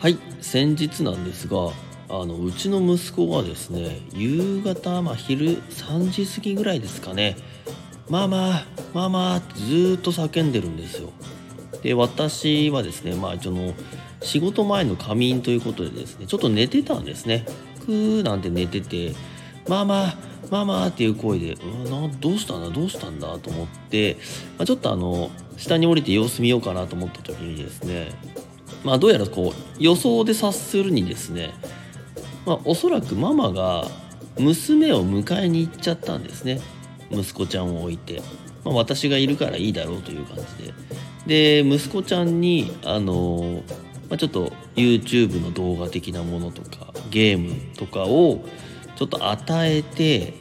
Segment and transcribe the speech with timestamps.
[0.00, 1.72] はい先日なんですが
[2.08, 7.36] あのうちの息子がですね夕方、まあ、昼3時過ぎぐらいですかね
[8.08, 8.62] 「ママ
[8.94, 11.10] ママ」ってずっと叫んでるんですよ
[11.82, 13.74] で私はですねまあその
[14.22, 17.44] 仕事前の仮眠ということでですねちょっと寝てたんですね
[17.84, 19.16] クーなんて寝てて
[19.66, 20.16] 「ママ
[20.48, 21.54] ママ」っていう声で
[21.84, 24.16] 「うなどうしたんだどうしたんだ?」と思って、
[24.58, 28.12] まあ、ちょっとあの下に降りて様子見ようかなと思った時にですね
[28.84, 31.54] まあどうやらこう予想で察するにですね
[32.48, 33.86] まあ、おそらくママが
[34.38, 36.62] 娘を迎えに行っちゃったんですね。
[37.10, 38.22] 息子ちゃんを置いて、
[38.64, 40.66] まあ、私がいるからいいだろうという感じ
[41.26, 41.62] で。
[41.62, 43.62] で息子ちゃんにあの、
[44.08, 48.42] まあ、ちょっと YouTube の動画的なものとかゲームとかを
[48.96, 50.32] ちょっと与えて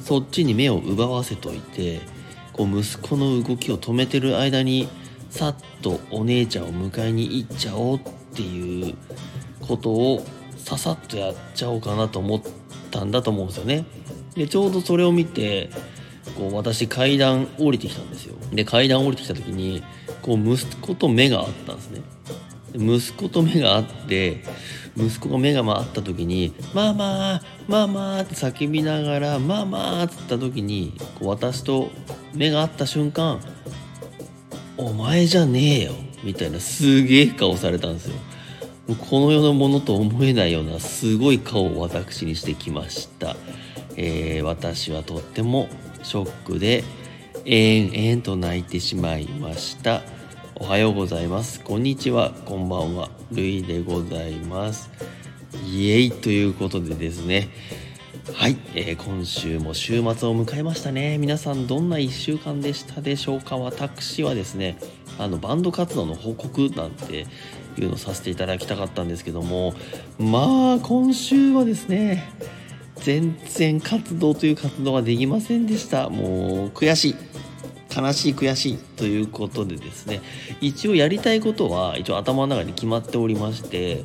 [0.00, 2.00] そっちに目を奪わせといて
[2.54, 4.88] こう息子の動きを止めてる間に
[5.30, 8.00] さっとお姉ちゃんを迎えに行っちゃおうっ
[8.34, 8.94] ていう
[9.60, 12.42] ことをささっとやっちゃおうかなと思っ
[12.90, 13.84] たんだと思うんですよね。
[14.34, 15.70] でちょうどそれを見て
[16.36, 18.36] こう私階段降りてきたんですよ。
[18.52, 19.82] で階段降りてきた時に
[20.22, 22.02] こう息子と目が合ったんですね。
[22.74, 24.44] 息子と目が合って
[24.96, 31.90] 息子が目が回った時に「ママママ」って叫びながら「ママ」って言った時にこう私と
[32.34, 33.40] 目が合った瞬間
[34.80, 35.92] 「お前じゃねえよ」
[36.24, 38.14] みたいなすげえ顔されたんですよ。
[39.08, 43.36] この世のものと思えないようなすごい顔を私にしてきました、
[43.96, 45.68] えー、私はとっても
[46.02, 46.82] ショックで
[47.44, 50.02] えんえんと泣いてしまいました。
[50.56, 51.60] おはようございます。
[51.60, 52.32] こんにちは。
[52.44, 53.10] こんばんは。
[53.32, 54.90] ルイでございます。
[55.66, 57.48] イエイということでですね。
[58.34, 60.04] はい、えー、今週も週末を
[60.44, 61.18] 迎えましたね。
[61.18, 63.56] 皆さんどんな1週間でしたでしょうか。
[63.56, 64.78] 私はですね
[65.18, 67.26] あのバンド活動の報告なんて
[67.78, 69.74] いうのをさせていただきたかったんですけども
[70.18, 72.30] まあ今週はですね
[72.96, 76.08] 全然活動という活動ができませんでした。
[76.08, 77.16] もう悔しい。
[77.94, 80.20] 悲しい悔しいということでですね
[80.60, 84.04] 一応やりたいことは一応頭の中に決まっておりまして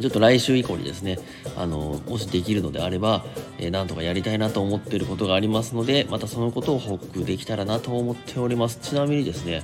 [0.00, 1.18] ちょっと来週以降にですね
[1.56, 3.24] あのもしできるのであれば、
[3.58, 8.78] えー、なんとかやりたいなと思っていることがありますのでまたそのことを報告できたらなと思っております。
[8.80, 9.62] ちなみにですね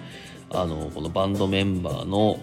[0.50, 2.38] あのこのバンドメンバーの、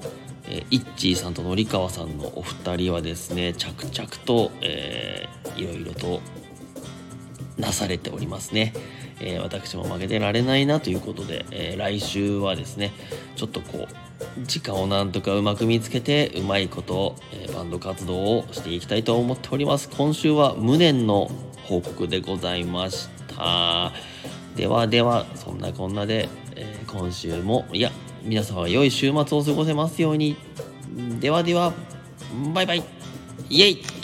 [0.48, 6.22] えー、イッチーさんとのりかわさんのお二人はですね着々と、えー、いろいろと
[7.60, 8.74] なされておりますね、
[9.20, 12.92] えー、私も負けてられないなということで、えー、来週はですね
[13.36, 19.90] ちょっとこう時間をなんとかうまく見つけてうまいこと、えー、バンド活動をしていきたいと思っております。
[19.90, 21.30] 今週は無念の
[21.64, 23.92] 報告でございました。
[24.56, 27.92] ではではそんなこんなで、え、今週もいや
[28.24, 30.36] 皆様良い週末を過ごせますように。
[31.20, 31.74] ではでは
[32.54, 32.84] バイバイ。
[33.50, 33.99] イエイ。